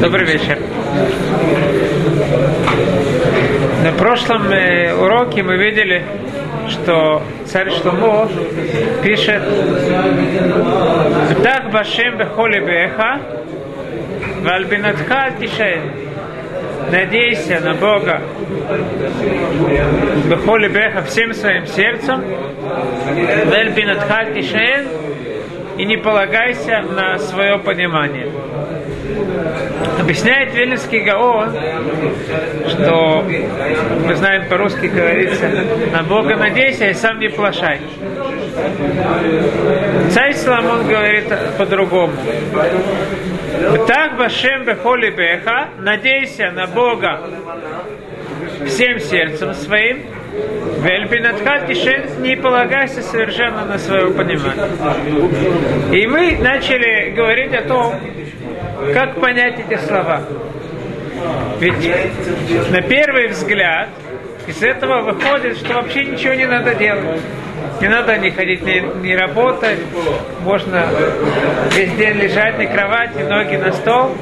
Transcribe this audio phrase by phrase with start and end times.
[0.00, 0.58] Добрый вечер.
[3.82, 6.04] На прошлом э, уроке мы видели,
[6.68, 8.28] что царь Шломо
[9.02, 9.42] пишет
[11.42, 13.20] «Так башем бехоли беха,
[14.42, 15.80] вальбинатха тишен».
[16.90, 18.20] Надейся на Бога
[20.28, 22.22] бехоли беха всем своим сердцем,
[23.46, 24.86] вальбинатха тишен,
[25.76, 28.30] и не полагайся на свое понимание.
[29.98, 31.54] Объясняет Вильнюсский Гаон,
[32.68, 33.24] что
[34.04, 35.48] мы знаем по-русски говорится,
[35.92, 37.80] на Бога надейся и сам не плашай.
[40.10, 41.24] Царь Соломон говорит
[41.58, 42.12] по-другому.
[43.86, 47.20] Так Башем Бехоли Беха, надейся на Бога
[48.66, 54.68] всем сердцем своим, Вельбинатхат Тишен не полагайся совершенно на свое понимание.
[55.92, 57.94] И мы начали говорить о том,
[58.94, 60.22] как понять эти слова.
[61.60, 61.74] Ведь
[62.70, 63.90] на первый взгляд
[64.46, 67.20] из этого выходит, что вообще ничего не надо делать.
[67.80, 69.78] Не надо не ходить, не, не работать.
[70.40, 70.86] Можно
[71.74, 74.16] весь день лежать на кровати, ноги на стол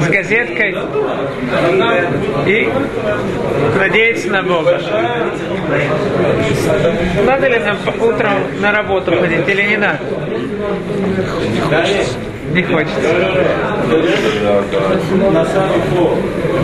[0.00, 0.76] с газеткой
[2.46, 2.72] и
[3.78, 4.80] надеяться на Бога.
[7.24, 10.00] Надо ли нам утром на работу ходить или не надо?
[12.52, 13.00] Не хочется.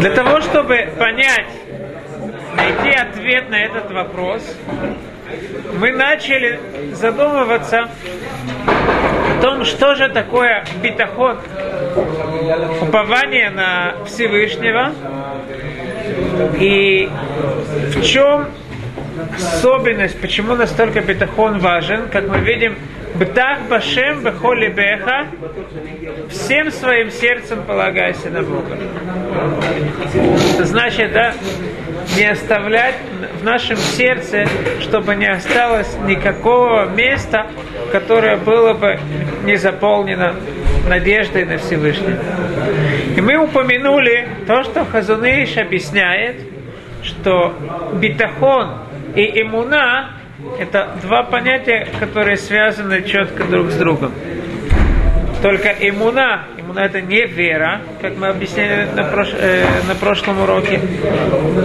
[0.01, 1.47] Для того, чтобы понять,
[2.57, 4.43] найти ответ на этот вопрос,
[5.79, 6.59] мы начали
[6.93, 7.89] задумываться
[8.67, 11.39] о том, что же такое битахот,
[12.81, 14.93] упование на Всевышнего,
[16.59, 17.09] и
[17.95, 18.49] в чем
[19.37, 22.77] особенность, почему настолько битахон важен, как мы видим,
[23.15, 25.27] Бтах Башем Бехоли Беха,
[26.31, 28.79] всем своим сердцем полагайся на Бога.
[30.55, 31.35] Это значит, да,
[32.17, 32.95] не оставлять
[33.41, 34.47] в нашем сердце,
[34.81, 37.47] чтобы не осталось никакого места,
[37.93, 39.01] которое было бы
[39.45, 40.34] не заполнено
[40.88, 42.19] надеждой на Всевышнего.
[43.16, 46.37] И мы упомянули то, что Хазуныш объясняет,
[47.03, 47.54] что
[47.94, 48.71] битахон
[49.15, 50.10] и имуна–
[50.59, 54.12] это два понятия, которые связаны четко друг с другом.
[55.43, 60.81] Только имуна, имуна это не вера, как мы объясняли на, прош, э, на прошлом уроке.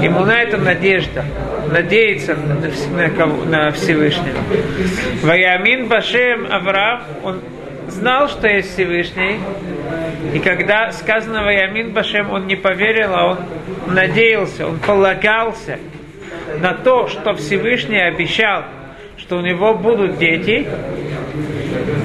[0.01, 1.25] Имуна это надежда,
[1.71, 4.37] надеяться на, на, на Всевышнего.
[5.23, 7.39] Ваямин Башем Авраам, он
[7.87, 9.39] знал, что есть Всевышний,
[10.33, 15.79] и когда сказано Ваямин Башем, он не поверил, а он надеялся, он полагался
[16.59, 18.63] на то, что Всевышний обещал,
[19.17, 20.67] что у него будут дети,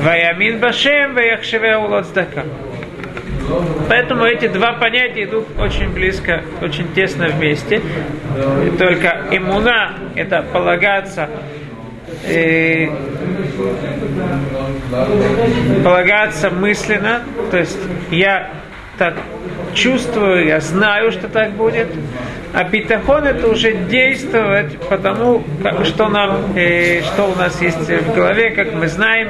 [0.02, 2.44] Ваямин Башем, Ваяхшеве Улоцдака.
[3.88, 7.80] Поэтому эти два понятия идут очень близко, очень тесно вместе.
[8.66, 11.30] И только иммуна– это полагаться
[12.26, 12.88] э,
[15.84, 17.78] полагаться мысленно, то есть
[18.10, 18.50] я
[18.96, 19.14] так
[19.74, 21.88] чувствую, я знаю, что так будет.
[22.54, 25.44] А битахон это уже действовать потому,
[25.84, 29.28] что нам, э, что у нас есть в голове, как мы знаем,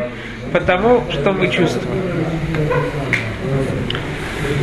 [0.52, 1.88] потому что мы чувствуем.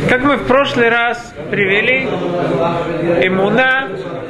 [0.08, 2.08] Как мы в прошлый раз привели,
[3.22, 3.85] иммуна–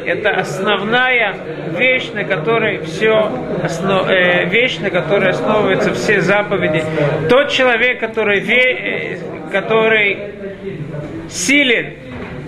[0.06, 1.34] это основная
[1.76, 3.28] вещь, на которой все,
[3.62, 6.84] основ, э, вещь, на которой основываются все заповеди.
[7.28, 9.18] Тот человек, который, ве, э,
[9.50, 10.18] который
[11.28, 11.94] силен,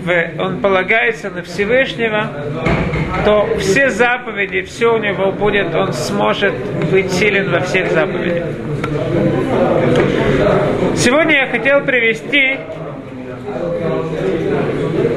[0.04, 2.30] в, он полагается на Всевышнего,
[3.24, 6.54] то все заповеди, все у него будет, он сможет
[6.92, 8.46] быть силен во всех заповедях.
[10.94, 12.56] Сегодня я хотел привести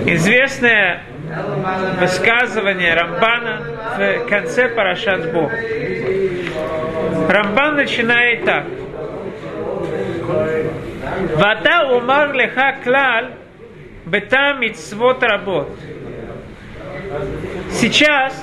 [0.08, 1.04] известное
[2.00, 3.62] высказывание Рамбана
[3.98, 5.52] в конце Парашат Бо.
[7.30, 8.66] Рамбан начинает так.
[11.36, 13.32] Вата умар леха клаль
[14.06, 15.70] бета митцвот работ.
[17.72, 18.34] Сейчас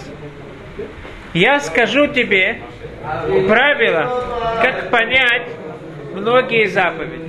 [1.34, 2.60] я скажу тебе
[3.48, 4.24] правила,
[4.62, 5.48] как понять
[6.14, 7.28] многие заповеди.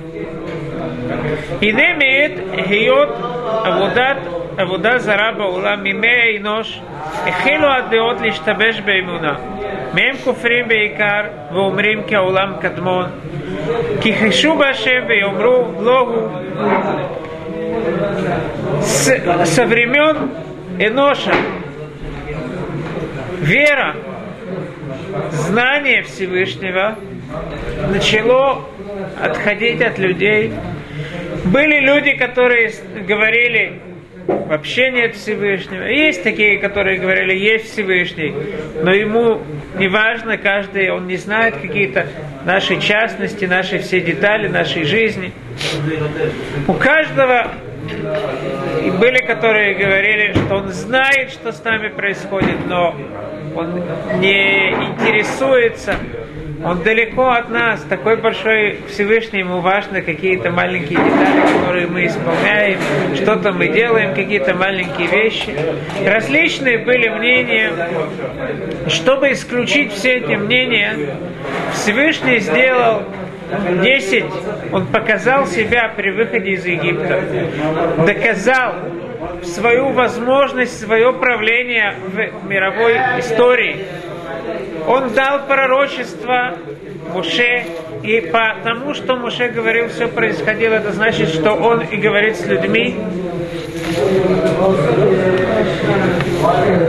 [1.60, 3.16] И Инемит гиот
[3.64, 4.18] авудат
[4.59, 6.81] עבודה זרה בעולם מימי האנוש
[7.25, 9.35] החלו הדעות להשתבש באמונה.
[9.93, 11.21] מהם כופרים בעיקר
[11.53, 13.05] ואומרים כי העולם קדמון.
[14.01, 16.29] כי חשו בהשם ויאמרו לא הוא.
[19.55, 20.15] Со времен
[20.77, 21.33] Эноша
[23.39, 23.95] вера,
[25.31, 26.97] знание Всевышнего
[27.87, 28.67] начало
[29.21, 30.51] отходить от людей.
[31.45, 32.73] Были люди, которые
[33.07, 33.79] говорили,
[34.26, 35.84] вообще нет Всевышнего.
[35.84, 38.34] Есть такие, которые говорили, есть Всевышний,
[38.82, 39.40] но ему
[39.76, 42.06] не важно, каждый, он не знает какие-то
[42.44, 45.32] наши частности, наши все детали нашей жизни.
[46.66, 47.48] У каждого
[48.84, 52.94] и были, которые говорили, что он знает, что с нами происходит, но
[53.54, 53.82] он
[54.20, 55.96] не интересуется
[56.62, 62.78] он далеко от нас, такой большой Всевышний, ему важно какие-то маленькие детали, которые мы исполняем,
[63.14, 65.54] что-то мы делаем, какие-то маленькие вещи.
[66.06, 67.72] Различные были мнения.
[68.88, 71.16] Чтобы исключить все эти мнения,
[71.72, 73.04] Всевышний сделал
[73.82, 74.24] 10,
[74.72, 77.22] он показал себя при выходе из Египта,
[78.06, 78.74] доказал
[79.42, 83.84] свою возможность, свое правление в мировой истории.
[84.86, 86.56] Он дал пророчество
[87.12, 87.64] Муше,
[88.02, 92.96] и потому что Муше говорил, все происходило, это значит, что он и говорит с людьми.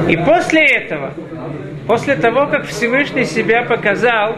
[0.08, 1.13] И после этого,
[1.88, 4.36] после того, как Всевышний себя показал,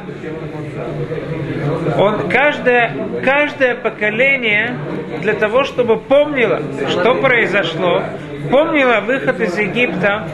[1.97, 4.77] он каждое, каждое поколение
[5.21, 8.03] для того, чтобы помнило, что произошло,
[8.49, 10.27] помнило выход из Египта,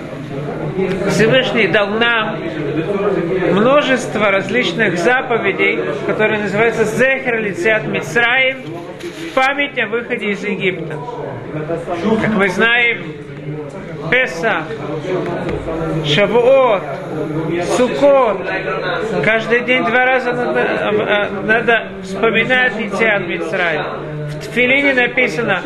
[1.10, 2.38] Всевышний дал нам
[3.52, 8.58] множество различных заповедей, которые называются Зехер Лицеат Мицраим,
[9.36, 10.98] память о выходе из Египта.
[12.22, 13.04] Как мы знаем,
[14.10, 14.64] Песах,
[16.06, 16.84] Шавуот,
[17.78, 18.38] Сукот.
[19.24, 23.84] Каждый день два раза надо, надо вспоминать Ицеат Мицраим.
[24.30, 25.62] В Тфилине написано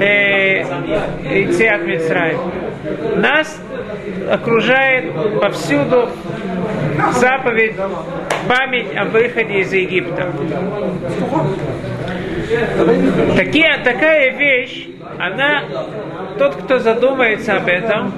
[0.00, 0.62] э,
[1.44, 2.38] Ицеат Мицраим.
[3.16, 3.60] Нас
[4.30, 6.08] окружает повсюду
[7.12, 7.76] заповедь,
[8.48, 10.32] память о выходе из Египта.
[13.36, 15.62] Такие, такая вещь, она,
[16.38, 18.12] тот, кто задумается об этом,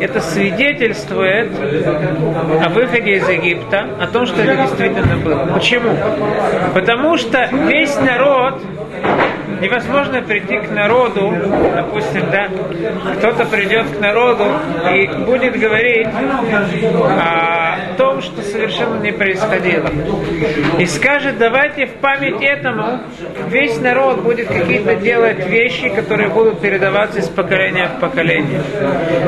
[0.00, 1.50] это свидетельствует
[2.62, 5.46] о выходе из Египта, о том, что это действительно было.
[5.54, 5.90] Почему?
[6.74, 8.60] Потому что весь народ
[9.60, 11.32] невозможно прийти к народу,
[11.74, 12.48] допустим, да,
[13.18, 14.44] кто-то придет к народу
[14.92, 19.90] и будет говорить о том, что совершенно не происходило.
[20.78, 23.00] И скажет, давайте в память этому
[23.48, 28.60] весь народ будет какие-то делать вещи, которые будут передаваться из поколения в поколение.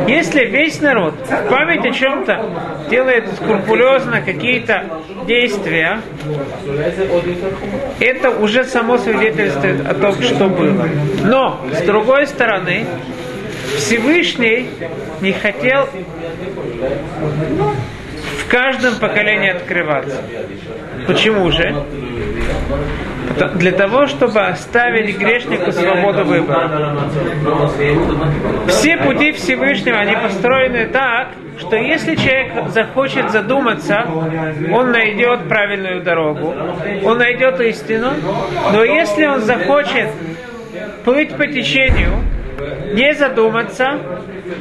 [0.06, 4.84] Если весь народ в память о чем-то делает скрупулезно какие-то
[5.26, 6.00] действия,
[8.00, 10.88] это уже само свидетельствует о том, что было.
[11.24, 12.86] Но, с другой стороны,
[13.76, 14.68] Всевышний
[15.20, 15.88] не хотел
[18.38, 20.22] в каждом поколении открываться.
[21.06, 21.84] Почему же?
[23.54, 26.98] Для того, чтобы оставить грешнику свободу выбора.
[28.66, 31.28] Все пути Всевышнего, они построены так,
[31.58, 34.06] что если человек захочет задуматься,
[34.72, 36.54] он найдет правильную дорогу,
[37.04, 38.10] он найдет истину,
[38.72, 40.08] но если он захочет
[41.04, 42.12] плыть по течению,
[42.92, 44.00] не задуматься,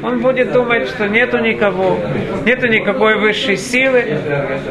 [0.04, 2.00] он будет думать, что нету никого,
[2.46, 4.20] нету никакой высшей силы,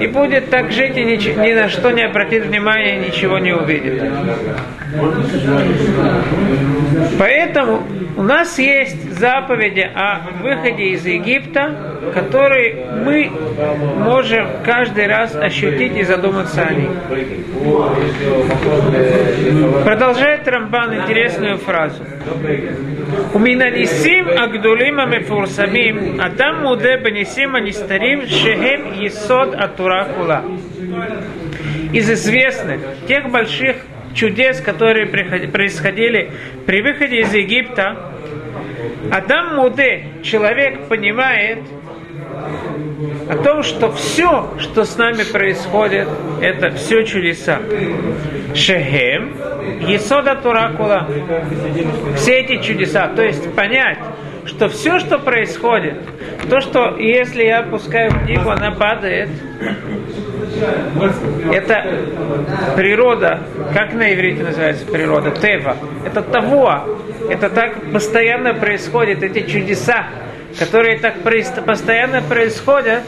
[0.01, 4.03] и будет так жить и ни, ни на что не обратит внимания, ничего не увидит.
[7.19, 7.83] Поэтому
[8.17, 13.31] у нас есть заповеди о выходе из Египта, которые мы
[13.99, 16.91] можем каждый раз ощутить и задуматься о них.
[19.85, 22.03] Продолжает Рамбан интересную фразу.
[23.35, 30.43] У Минанисим Агдулим Амефурсамим Адам Муде Бенисим Анистарим Шехем Есод Атура Кула.
[31.93, 33.77] Из известных, тех больших
[34.17, 36.33] чудес, которые происходили
[36.65, 37.97] при выходе из Египта,
[39.13, 41.59] Адам Муде, человек понимает
[43.29, 46.09] о том, что все, что с нами происходит,
[46.41, 47.61] это все чудеса.
[48.55, 49.37] Шехем,
[49.87, 51.09] Есода Туракула,
[52.17, 53.99] все эти чудеса, то есть понять,
[54.47, 55.97] что все, что происходит,
[56.49, 59.29] то, что если я опускаю книгу, она падает,
[61.53, 61.85] это
[62.77, 63.41] природа,
[63.73, 65.77] как на иврите называется природа, тева.
[66.05, 66.99] Это того,
[67.31, 70.07] это так постоянно происходит, эти чудеса,
[70.59, 71.15] которые так
[71.65, 73.03] постоянно происходят,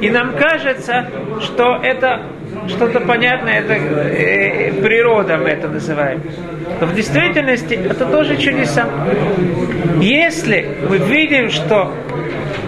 [0.00, 1.08] и нам кажется,
[1.40, 2.22] что это
[2.68, 6.22] что-то понятное, это э, природа мы это называем.
[6.80, 8.88] Но в действительности это тоже чудеса.
[10.00, 11.92] Если мы видим, что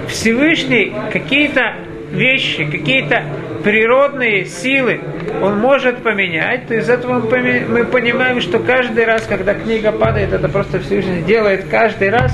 [0.09, 1.75] Всевышний какие-то
[2.11, 3.25] вещи, какие-то
[3.65, 5.01] природные силы
[5.43, 10.49] он может поменять, то из этого мы понимаем, что каждый раз, когда книга падает, это
[10.49, 12.33] просто Всевышний делает каждый раз,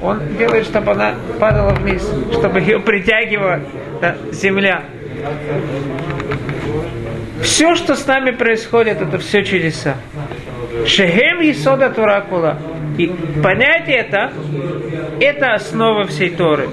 [0.00, 2.02] он делает, чтобы она падала вниз,
[2.32, 3.60] чтобы ее притягивала
[4.00, 4.82] да, земля.
[7.42, 9.96] Все, что с нами происходит, это все чудеса.
[10.86, 12.58] Шехем и сода Туракула.
[12.98, 13.06] И
[13.42, 14.32] понять это,
[15.20, 16.68] это основа всей Торы.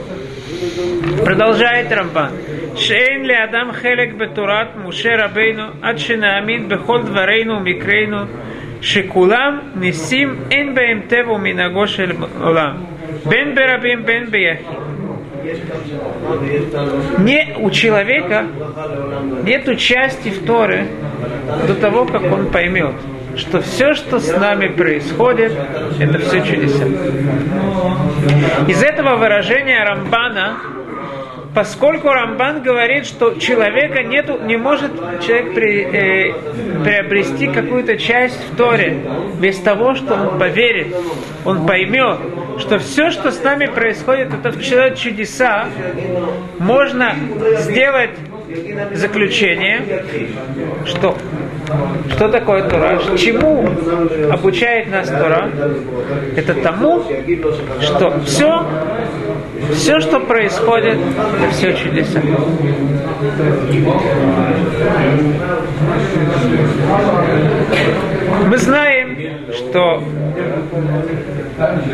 [1.23, 2.31] Продолжает Рамбан.
[2.78, 8.16] שאין לאדם חלק בתורת משה רבינו עד שנאמין בכל דברינו ומקרינו
[8.80, 12.76] שכולם ניסים אין בהם טבע ומנהגו של עולם,
[13.24, 14.66] בין ברבים בין ביחיד.
[17.18, 18.46] Не у человека
[19.44, 20.86] нет части в Торе
[21.66, 22.94] до того, как он поймет,
[23.36, 25.52] что все, что с нами происходит,
[26.00, 26.84] это все чудеса.
[28.68, 30.56] Из этого выражения Рамбана
[31.53, 34.91] поскольку Рамбан говорит, что человека нету, не может
[35.21, 36.33] человек при, э,
[36.83, 39.01] приобрести какую-то часть в Торе
[39.39, 40.95] без того, что он поверит,
[41.45, 42.19] он поймет,
[42.59, 45.67] что все, что с нами происходит, это человек чудеса,
[46.59, 47.15] можно
[47.59, 48.11] сделать
[48.93, 50.03] заключение,
[50.85, 51.15] что
[52.11, 52.99] что такое Тора?
[53.17, 53.69] Чему
[54.31, 55.49] обучает нас Тора?
[56.35, 57.03] Это тому,
[57.81, 58.65] что все,
[59.73, 62.21] все, что происходит, это все чудеса.
[68.47, 69.17] Мы знаем,
[69.53, 70.03] что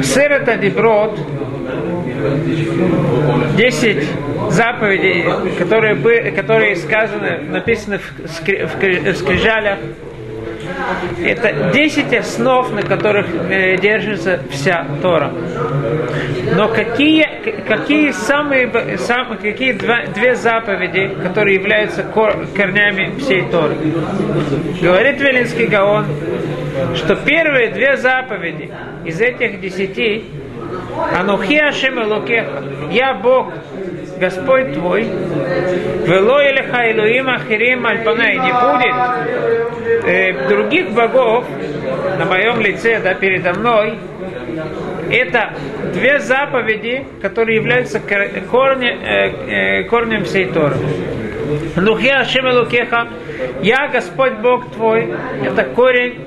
[0.04, 1.20] Серета Деброд
[3.58, 4.08] 10
[4.50, 5.26] заповедей,
[5.58, 9.80] которые, которые сказаны, написаны в, скри, в скрижалях,
[11.24, 15.32] это 10 основ, на которых э, держится вся Тора.
[16.56, 17.26] Но какие,
[17.68, 23.76] какие самые, самые какие два, две заповеди, которые являются кор, корнями всей Торы?
[24.82, 26.06] Говорит Велинский Гаон,
[26.96, 28.72] что первые две заповеди
[29.06, 30.26] из этих десяти
[31.14, 32.64] Анухи Ашем Элокеха.
[32.92, 33.54] Я Бог,
[34.20, 35.08] Господь твой.
[36.06, 38.38] Вело Элеха Илуим Ахирим Альпанай.
[38.38, 41.46] Не будет э, других богов
[42.20, 43.98] на моем лице, да, передо мной.
[45.10, 45.54] Это
[45.94, 50.76] две заповеди, которые являются корнем, э, э, корнем всей Торы.
[51.76, 53.08] Нухи Ашем Элукеха,
[53.62, 56.20] я Господь Бог твой, это корень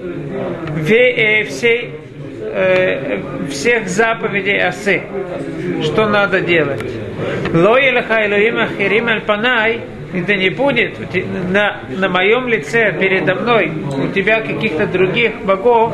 [0.89, 1.98] э, всей
[2.59, 5.03] э, всех заповедей осы,
[5.83, 6.85] что надо делать.
[7.53, 9.81] Лоилаха Илоим Ахирим Альпанай,
[10.13, 10.99] это не будет
[11.51, 15.93] на, на моем лице передо мной у тебя каких-то других богов,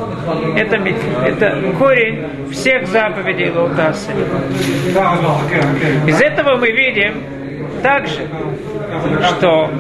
[0.56, 4.12] это, это корень всех заповедей Лаутасы.
[6.06, 7.14] Из этого мы видим
[7.82, 8.20] также,
[9.36, 9.70] что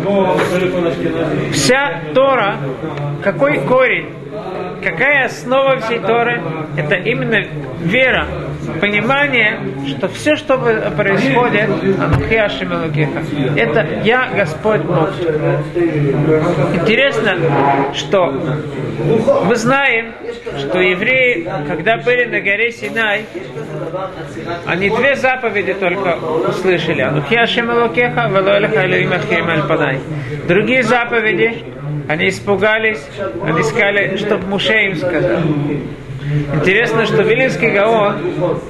[1.52, 2.56] вся Тора,
[3.22, 4.08] какой корень
[4.84, 6.40] какая основа всей Торы?
[6.76, 7.44] Это именно
[7.80, 8.26] вера,
[8.80, 11.70] понимание, что все, что происходит,
[13.56, 15.10] это я Господь Бог.
[16.74, 17.36] Интересно,
[17.94, 18.32] что
[19.44, 20.12] мы знаем,
[20.58, 23.26] что евреи, когда были на горе Синай,
[24.66, 26.16] они две заповеди только
[26.48, 27.04] услышали.
[30.46, 31.64] Другие заповеди
[32.08, 33.02] они испугались,
[33.44, 35.40] они сказали, чтобы Муше им сказал.
[36.54, 38.16] Интересно, что Вилинский Гаон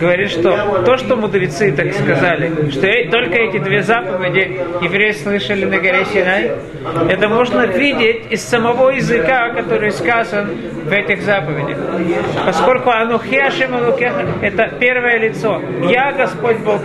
[0.00, 5.78] говорит, что то, что мудрецы так сказали, что только эти две заповеди евреи слышали на
[5.78, 6.50] горе Синай,
[7.08, 10.50] это можно видеть из самого языка, который сказан
[10.84, 11.78] в этих заповедях.
[12.44, 13.74] Поскольку Анухиашем
[14.42, 15.62] это первое лицо.
[15.88, 16.80] Я Господь Бог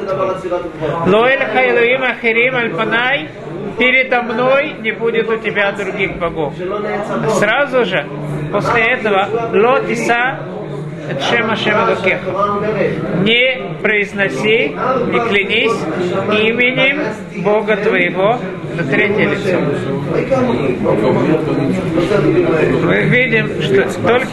[1.08, 3.30] Лоэль Хайлуим Ахирим Альпанай
[3.78, 6.54] передо мной не будет у тебя других богов.
[7.40, 8.06] Сразу же
[8.52, 10.40] после этого Лотиса
[11.30, 11.86] Шема Шема
[13.24, 14.76] Не произноси,
[15.08, 15.78] не клянись
[16.40, 17.00] именем
[17.44, 18.38] Бога твоего
[18.76, 19.58] на третье лицо.
[22.86, 24.28] Мы видим, что только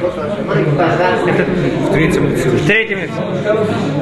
[1.26, 1.44] это
[1.82, 2.48] в третьем лице.
[2.50, 3.14] В третьем лице.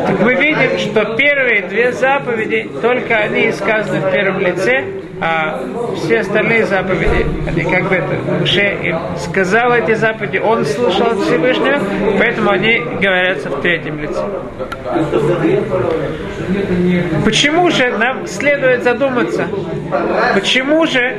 [0.06, 4.84] Так мы видим, что первые две заповеди, только они сказаны в первом лице,
[5.26, 5.58] а
[5.96, 8.02] все остальные заповеди, они как бы
[8.40, 11.80] Муше им сказал эти заповеди, он слушал от Всевышнего,
[12.18, 14.22] поэтому они говорятся в третьем лице.
[17.24, 19.48] Почему же нам следует задуматься,
[20.34, 21.16] почему же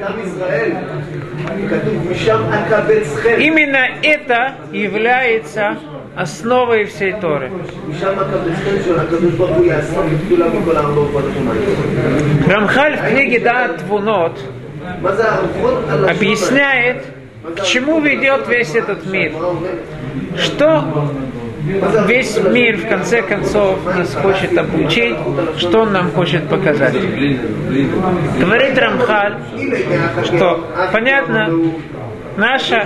[3.39, 5.79] именно это является
[6.15, 7.51] основой всей Торы.
[12.47, 14.39] Рамхаль в книге Дат Твунот
[16.09, 17.05] объясняет,
[17.57, 19.33] к чему ведет весь этот мир.
[20.37, 21.11] Что
[22.07, 25.15] весь мир в конце концов нас хочет обучить,
[25.57, 26.93] что он нам хочет показать.
[28.39, 29.37] Говорит Рамхаль,
[30.23, 31.49] что понятно,
[32.37, 32.85] наша,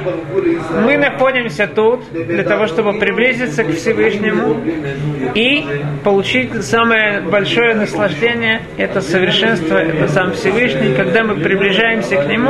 [0.84, 4.58] мы находимся тут для того, чтобы приблизиться к Всевышнему
[5.36, 5.66] и
[6.04, 10.96] получить самое большое наслаждение, это совершенство, это сам Всевышний.
[10.96, 12.50] Когда мы приближаемся к Нему,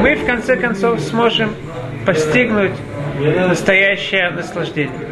[0.00, 1.54] мы в конце концов сможем
[2.06, 2.72] постигнуть
[3.48, 5.11] настоящее наслаждение.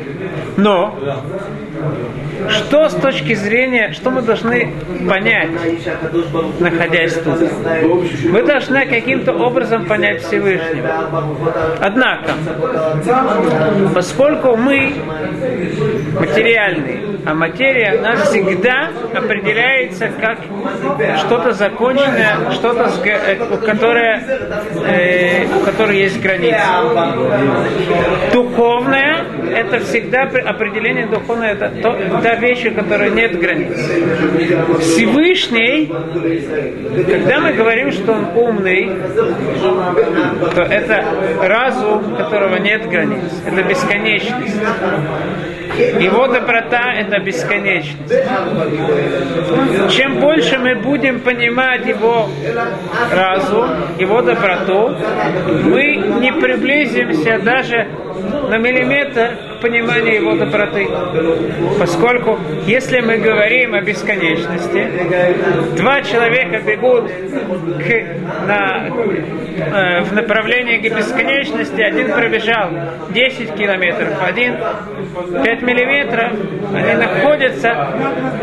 [0.56, 0.98] Но
[2.48, 4.72] что с точки зрения, что мы должны
[5.08, 5.50] понять,
[6.58, 7.38] находясь тут?
[8.24, 11.24] Мы должны каким-то образом понять Всевышнего.
[11.80, 12.32] Однако,
[13.94, 14.94] поскольку мы
[16.18, 20.38] материальные, а материя нас всегда определяется как
[21.18, 22.90] что-то законченное, что-то,
[23.52, 24.22] у которое,
[24.86, 26.60] э, у которой есть границы.
[28.32, 33.76] Духовное– это всегда определение духовное, это то, та вещь, у которой нет границ.
[34.80, 35.92] Всевышний,
[37.06, 38.90] когда мы говорим, что он умный,
[40.54, 41.04] то это
[41.42, 43.30] разум, которого нет границ.
[43.46, 44.56] Это бесконечность.
[45.78, 48.12] Его доброта– это бесконечность.
[49.90, 52.28] Чем больше мы будем понимать его
[53.12, 54.96] разум, его доброту,
[55.64, 57.88] мы не приблизимся даже
[58.48, 60.88] на миллиметр к пониманию его доброты.
[61.78, 64.86] Поскольку, если мы говорим о бесконечности,
[65.76, 72.70] два человека бегут к, на, э, в направлении к бесконечности, один пробежал
[73.10, 74.56] 10 километров, один
[75.42, 76.32] 5 миллиметров,
[76.74, 77.94] они находятся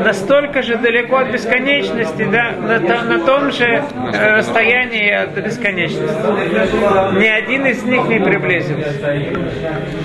[0.04, 7.18] настолько же далеко от бесконечности, да, на, на том же э, расстоянии от бесконечности.
[7.20, 8.94] Ни один из них не приблизился.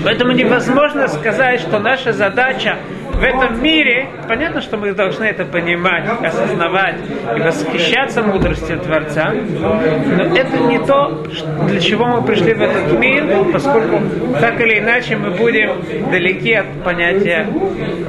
[0.03, 2.77] Поэтому невозможно сказать, что наша задача
[3.23, 6.95] в этом мире, понятно, что мы должны это понимать, осознавать
[7.37, 11.23] и восхищаться мудростью Творца, но это не то,
[11.69, 14.01] для чего мы пришли в этот мир, поскольку
[14.41, 15.71] так или иначе мы будем
[16.11, 17.47] далеки от понятия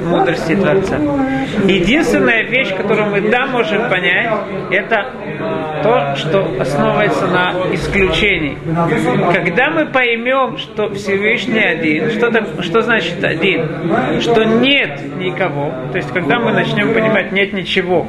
[0.03, 0.99] мудрости Творца.
[1.65, 4.31] Единственная вещь, которую мы да можем понять,
[4.73, 5.13] это
[5.85, 8.59] то, что основывается на исключении.
[9.33, 13.69] Когда мы поймем, что Всевышний один, что, -то, что значит один?
[14.21, 15.73] Что нет никого.
[15.93, 18.07] То есть, когда мы начнем понимать, нет ничего.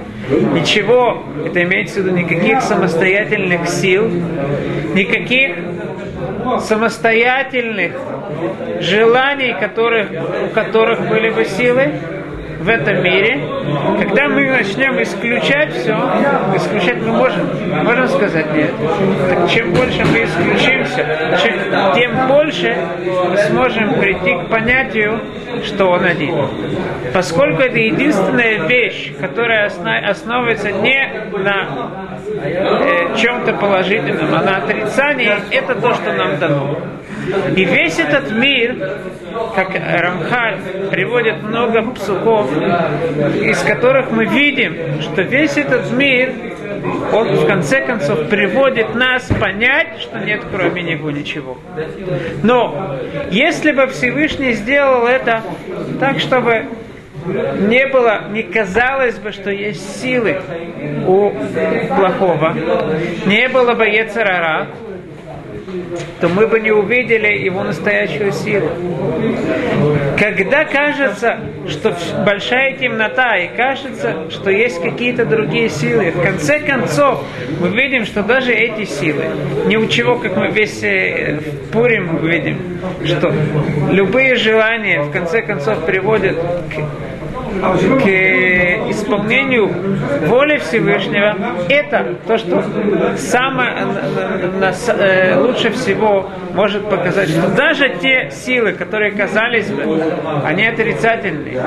[0.53, 4.09] Ничего, это имеется в виду никаких самостоятельных сил,
[4.93, 5.57] никаких
[6.61, 7.93] самостоятельных
[8.79, 10.07] желаний, которых,
[10.45, 11.93] у которых были бы силы,
[12.65, 13.39] в этом мире,
[13.99, 15.93] когда мы начнем исключать все,
[16.55, 17.47] исключать мы можем,
[17.83, 18.71] можем сказать нет.
[19.29, 21.05] Так чем больше мы исключимся,
[21.43, 22.75] чем, тем больше
[23.29, 25.19] мы сможем прийти к понятию,
[25.63, 26.35] что он один.
[27.13, 29.67] Поскольку это единственная вещь, которая
[30.09, 31.91] основывается не на
[32.41, 36.79] э, чем-то положительном, а на отрицании, это то, что нам дано.
[37.55, 38.99] И весь этот мир,
[39.55, 40.59] как Рамхаль
[40.91, 42.49] приводит много псуков,
[43.41, 46.33] из которых мы видим, что весь этот мир,
[47.11, 51.57] он в конце концов приводит нас понять, что нет кроме него ничего.
[52.43, 52.97] Но
[53.31, 55.41] если бы Всевышний сделал это
[55.99, 56.65] так, чтобы
[57.25, 60.37] не было, не казалось бы, что есть силы
[61.07, 61.31] у
[61.95, 62.55] плохого,
[63.25, 64.67] не было бы Ецарара,
[66.19, 68.69] то мы бы не увидели его настоящую силу.
[70.17, 77.23] Когда кажется, что большая темнота, и кажется, что есть какие-то другие силы, в конце концов
[77.59, 79.25] мы видим, что даже эти силы,
[79.65, 83.33] ни у чего, как мы весь э, в Пурим видим, что
[83.91, 87.14] любые желания в конце концов приводят к
[87.61, 88.07] к
[88.89, 89.69] исполнению
[90.27, 91.35] воли Всевышнего,
[91.69, 92.63] это то, что
[93.17, 93.85] самое
[94.59, 100.01] нас, э, лучше всего может показать, что даже те силы, которые казались бы,
[100.43, 101.59] они отрицательные.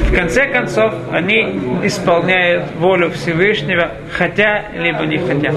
[0.00, 5.52] В конце концов, они исполняют волю Всевышнего, хотя либо не хотя.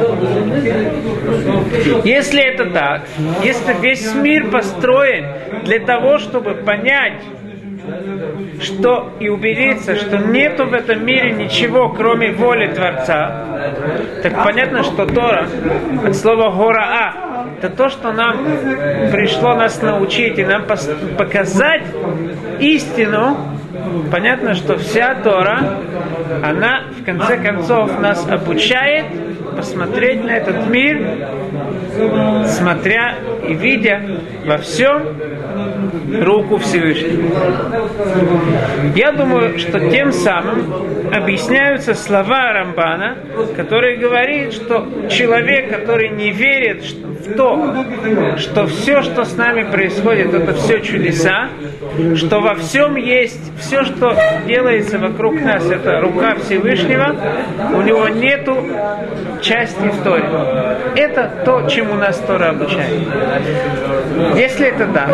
[2.03, 3.01] Если это так,
[3.43, 5.25] если весь мир построен
[5.63, 7.21] для того, чтобы понять,
[8.61, 13.45] что и убедиться, что нету в этом мире ничего, кроме воли Творца,
[14.23, 15.47] так понятно, что Тора
[16.05, 17.13] от слова гора
[17.61, 18.37] это то, что нам
[19.11, 20.63] пришло нас научить и нам
[21.17, 21.83] показать
[22.59, 23.37] истину,
[24.11, 25.79] понятно, что вся Тора,
[26.43, 29.05] она в конце концов нас обучает
[29.55, 31.27] посмотреть на этот мир,
[32.45, 33.15] смотря
[33.47, 34.01] и видя
[34.45, 35.17] во всем
[36.21, 37.29] руку Всевышнего.
[38.95, 40.73] Я думаю, что тем самым
[41.13, 43.17] объясняются слова Рамбана,
[43.55, 47.85] который говорит, что человек, который не верит в то,
[48.37, 51.49] что все, что с нами происходит, это все чудеса,
[52.15, 54.15] что во всем есть, все, что
[54.47, 57.15] делается вокруг нас, это рука Всевышнего,
[57.75, 58.57] у него нету
[59.41, 60.25] части Торе.
[60.95, 63.01] Это то, чему нас Тора обучает.
[64.35, 65.09] Если это да,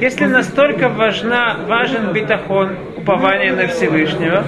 [0.00, 4.44] если настолько важна, важен битахон, упование на Всевышнего,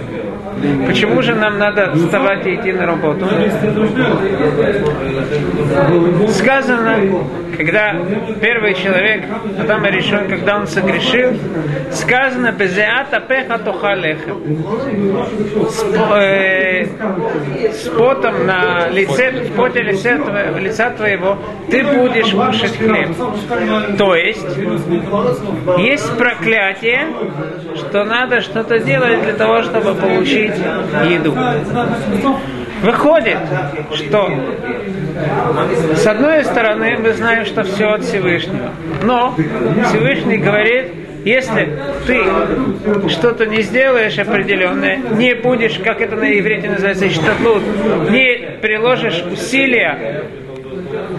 [0.86, 3.26] Почему же нам надо вставать и идти на работу?
[6.28, 6.98] Сказано,
[7.56, 7.96] когда
[8.40, 9.24] первый человек,
[9.58, 11.30] Адам решен, когда он согрешил,
[11.90, 14.34] сказано, безеата пеха тохалеха.
[15.68, 15.84] С,
[16.16, 16.86] э,
[17.72, 20.18] с потом на лице, в поте лица,
[20.58, 21.38] лица твоего
[21.70, 23.16] ты будешь кушать хлеб.
[23.98, 24.46] То есть,
[25.78, 27.06] есть проклятие,
[27.76, 31.37] что надо что-то делать для того, чтобы получить еду.
[32.83, 33.38] Выходит,
[33.94, 34.28] что
[35.94, 38.70] с одной стороны мы знаем, что все от Всевышнего.
[39.02, 39.37] Но
[39.88, 40.87] Всевышний говорит,
[41.24, 42.20] если ты
[43.09, 47.62] что-то не сделаешь определенное, не будешь, как это на иврите называется, штатлут,
[48.11, 50.24] не приложишь усилия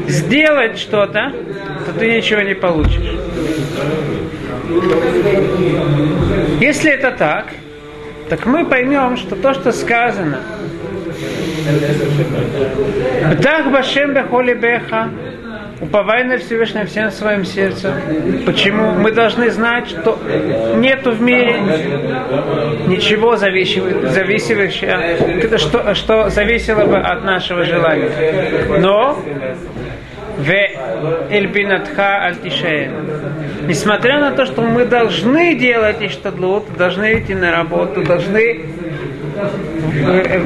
[0.08, 1.32] сделать что-то,
[1.86, 3.18] то ты ничего не получишь.
[6.60, 7.48] Если это так,
[8.36, 10.40] так мы поймем, что то, что сказано,
[13.44, 15.12] так Башем Бехоли Беха,
[15.80, 17.94] уповай на Всевышнего всем своим сердцем.
[18.44, 18.94] Почему?
[18.94, 20.18] Мы должны знать, что
[20.78, 21.62] нету в мире
[22.88, 24.72] ничего зависимого
[25.60, 28.10] что, что зависело бы от нашего желания.
[28.80, 29.20] Но
[30.40, 30.52] в
[31.30, 32.94] Эльбинатха Альтишеен.
[33.68, 38.62] Несмотря на то, что мы должны делать иштадлут, должны идти на работу, должны
[39.96, 40.42] э,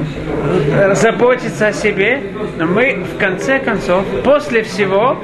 [0.72, 2.22] э, заботиться о себе,
[2.58, 5.18] но мы в конце концов, после всего,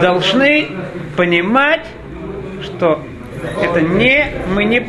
[0.00, 0.68] должны
[1.16, 1.86] понимать,
[2.62, 3.00] что
[3.62, 4.80] это не, мы не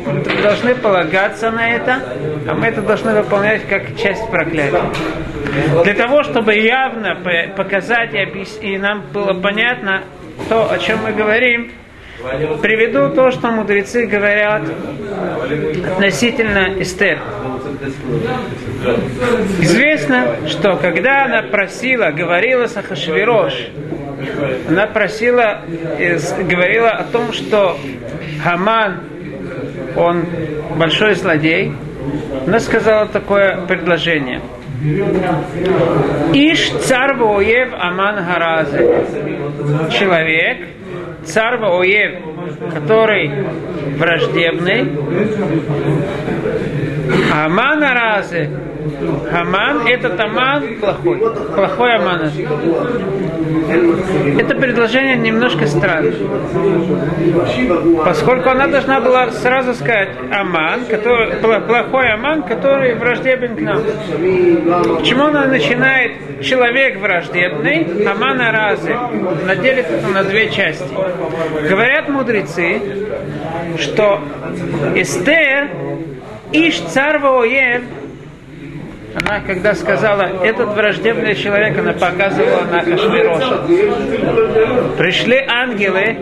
[0.42, 2.02] должны полагаться на это,
[2.46, 4.82] а мы это должны выполнять как часть проклятия.
[5.84, 7.16] Для того, чтобы явно
[7.56, 8.10] показать
[8.62, 10.02] и, нам было понятно
[10.48, 11.72] то, о чем мы говорим,
[12.62, 14.62] приведу то, что мудрецы говорят
[15.92, 17.18] относительно Эстер.
[19.60, 23.70] Известно, что когда она просила, говорила с Ахашвирош,
[24.68, 25.62] она просила,
[26.48, 27.78] говорила о том, что
[28.42, 29.00] Хаман,
[29.96, 30.24] он
[30.76, 31.72] большой злодей,
[32.46, 34.40] она сказала такое предложение.
[36.32, 39.04] Иш царь воев Аман Харазе.
[39.90, 40.68] Человек,
[41.24, 42.12] царь воев,
[42.72, 43.44] который
[43.96, 44.92] враждебный,
[47.32, 48.50] Аман Харазе,
[49.30, 51.18] Хаман этот Аман плохой.
[51.54, 52.30] Плохой Аман.
[54.38, 56.12] Это предложение немножко странно.
[58.04, 63.82] Поскольку она должна была сразу сказать Аман, который, плохой Аман, который враждебен к нам.
[64.98, 68.92] Почему она начинает человек враждебный, Аман Аразы?
[69.42, 70.88] Она делит это на две части.
[71.68, 72.80] Говорят мудрецы,
[73.78, 74.20] что
[74.94, 75.68] Эстер
[76.50, 77.82] Иш царь воев
[79.14, 83.62] она, когда сказала, этот враждебный человек, она показывала на Хашвироша.
[84.96, 86.18] Пришли ангелы,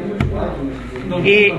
[1.25, 1.55] и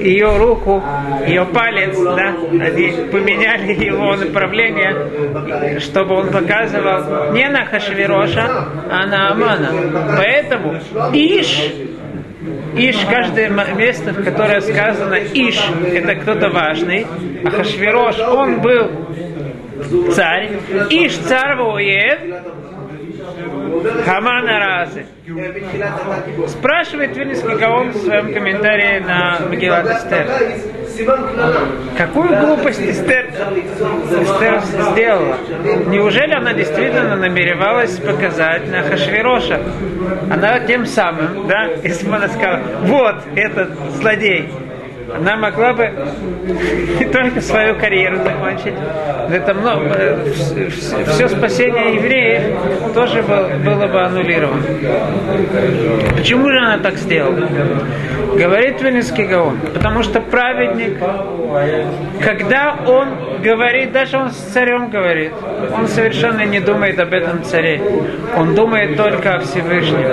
[0.00, 0.82] ее руку,
[1.26, 9.32] ее палец, да, они поменяли его направление, чтобы он показывал не на Хашвироша, а на
[9.32, 9.70] Амана.
[10.16, 10.78] Поэтому
[11.12, 11.72] Иш
[12.76, 15.60] Иш, каждое место, в которое сказано Иш,
[15.92, 17.06] это кто-то важный,
[17.44, 18.90] а Хашвирош, он был
[20.14, 20.50] царь,
[20.90, 22.18] Иш царь воев,
[24.04, 25.06] Хамана Разы.
[26.46, 30.26] Спрашивает Вильнинский Гаон в своем комментарии на Магеллат Эстер.
[31.96, 34.60] Какую глупость Эстер, Эстер
[34.90, 35.36] сделала?
[35.86, 39.60] Неужели она действительно намеревалась показать на Хашвироша?
[40.30, 44.48] Она тем самым, да, если бы она сказала, вот этот злодей,
[45.14, 45.84] она могла бы
[46.98, 48.74] не только свою карьеру закончить,
[49.30, 50.18] это много,
[51.06, 54.62] все спасение евреев тоже было бы аннулировано.
[56.16, 57.48] Почему же она так сделала?
[58.36, 60.98] Говорит Венецкий Гаон, потому что праведник,
[62.22, 63.08] когда он
[63.42, 65.32] говорит, даже он с царем говорит,
[65.74, 67.80] он совершенно не думает об этом царе.
[68.36, 70.04] Он думает только о Всевышнем.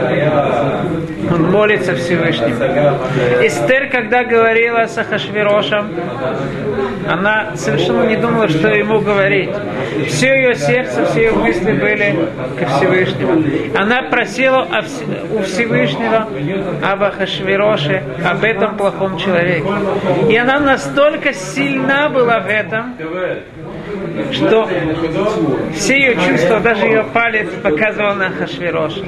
[1.32, 2.56] Он молится Всевышнему.
[3.42, 5.92] Эстер, когда говорила с Ахашвирошем,
[7.08, 9.50] она совершенно не думала, что ему говорить.
[10.08, 13.44] Все ее сердце, все ее мысли были ко Всевышнему.
[13.76, 14.68] Она просила
[15.32, 16.28] у Всевышнего
[16.84, 19.68] об Ахашвироше, об этом плохом человеке.
[20.30, 22.96] И она настолько сильна была в этом,
[24.32, 24.70] что
[25.74, 29.02] все ее чувства, даже ее палец показывал на Хашвироша.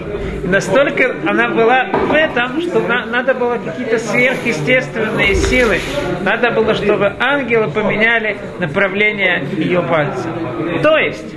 [0.43, 5.79] Настолько она была в этом, что на, надо было какие-то сверхъестественные силы.
[6.23, 10.29] Надо было, чтобы ангелы поменяли направление ее пальца.
[10.81, 11.35] То есть,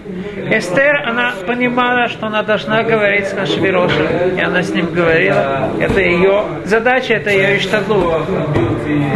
[0.50, 4.06] Эстер, она понимала, что она должна говорить с Хашвирошем,
[4.36, 5.70] и она с ним говорила.
[5.80, 8.14] Это ее задача, это ее иштадлу.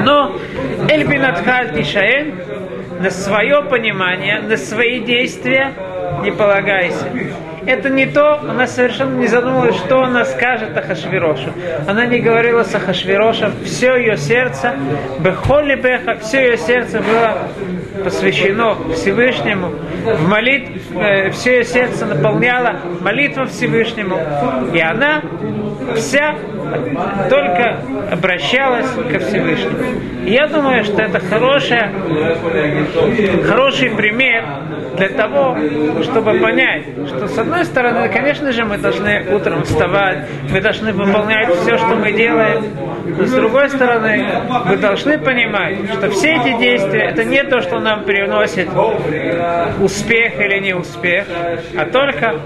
[0.05, 0.37] Но
[0.89, 2.35] Эльбинатхаль Тишаэль
[3.01, 5.73] на свое понимание, на свои действия
[6.23, 7.07] не полагайся.
[7.67, 11.51] Это не то, она совершенно не задумывалась, что она скажет о Хашвирошу.
[11.89, 14.75] Она не говорила с Хашвирошем, все ее сердце,
[15.21, 17.49] Бехоли Беха, все ее сердце было
[18.03, 19.73] посвящено Всевышнему,
[20.05, 24.19] в молит, э, все ее сердце наполняло молитва Всевышнему,
[24.73, 25.23] и она
[25.95, 26.35] вся
[27.29, 27.79] только
[28.11, 29.79] обращалась ко Всевышнему.
[30.27, 31.93] Я думаю, что это хорошая,
[33.47, 34.45] хороший пример
[34.97, 35.57] для того,
[36.03, 41.55] чтобы понять, что с одной стороны, конечно же, мы должны утром вставать, мы должны выполнять
[41.57, 42.65] все, что мы делаем,
[43.05, 44.27] но с другой стороны,
[44.67, 48.69] мы должны понимать, что все эти действия, это не то, что нам приносит
[49.81, 51.27] успех или не успех,
[51.77, 52.41] а только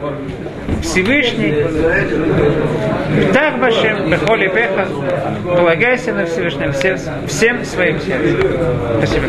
[0.83, 1.55] Всевышний.
[3.33, 4.89] Так Башем, Бехоли Беха,
[5.45, 8.41] полагайся на Всевышнем всем, всем своим сердцем.
[8.99, 9.29] Спасибо.